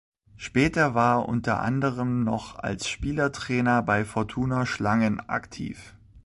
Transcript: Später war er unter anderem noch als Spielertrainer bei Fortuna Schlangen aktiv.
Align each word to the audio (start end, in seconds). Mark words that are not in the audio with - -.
Später 0.35 0.95
war 0.95 1.19
er 1.21 1.29
unter 1.29 1.61
anderem 1.61 2.23
noch 2.23 2.55
als 2.57 2.89
Spielertrainer 2.89 3.83
bei 3.83 4.03
Fortuna 4.03 4.65
Schlangen 4.65 5.19
aktiv. 5.29 5.93